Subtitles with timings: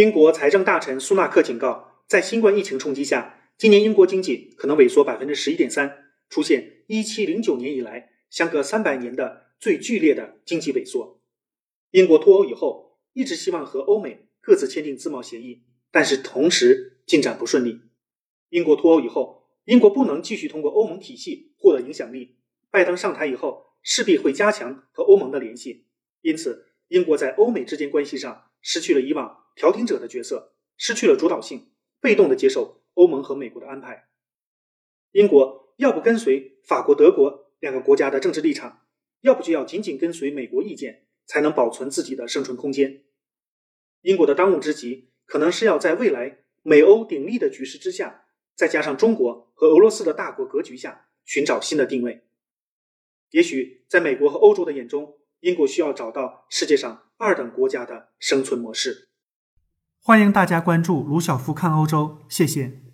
[0.00, 11.20] 英国财政大臣苏纳克警告，在新冠疫情冲击下，今年英国经济可能萎缩百分之十一点三，出现一七零九年以来相隔三百年的最剧烈的经济萎缩。
[11.90, 17.82] 英国脱欧以后，一直希望和欧美各自签订自贸协议，但是同时进展不顺利。
[18.48, 22.38] 英国脱欧以后，英国不能继续通过欧盟体系获得影响力。
[22.70, 25.84] 拜登上台以后，势必会加强和欧盟的联系，
[26.22, 34.08] 因此，英国在欧美之间关系上失去了以往调停者的角色，失去了主导性，被动的接受欧盟和美国的安排。
[35.10, 38.86] 英国要不跟随法国、德国两个国家的政治立场，
[39.20, 43.04] 要不就要紧紧跟随美国意见，才能保存自己的生存空间。
[44.00, 52.24] 英国的当务之急，可能是要在未来美欧鼎立的局势之下，再加上中国和俄罗斯的大国格局下，寻找新的定位。
[53.28, 59.09] 也许在美国和欧洲的眼中，英国需要找到世界上二等国家的生存模式。
[60.10, 62.89] 欢迎大家关注卢晓夫看欧洲，谢谢。